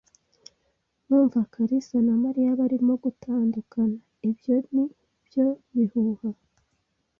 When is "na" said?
2.05-2.13